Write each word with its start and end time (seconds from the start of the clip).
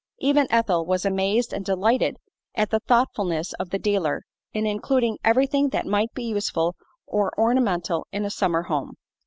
Even 0.17 0.47
Ethel 0.49 0.83
was 0.83 1.05
amazed 1.05 1.53
and 1.53 1.63
delighted 1.63 2.17
at 2.55 2.71
the 2.71 2.79
thoughtfulness 2.79 3.53
of 3.59 3.69
the 3.69 3.77
dealer 3.77 4.23
in 4.51 4.65
including 4.65 5.19
everything 5.23 5.69
that 5.69 5.85
might 5.85 6.11
be 6.15 6.23
useful 6.23 6.75
or 7.05 7.31
ornamental 7.39 8.07
in 8.11 8.25
a 8.25 8.31
summer 8.31 8.63
home. 8.63 8.95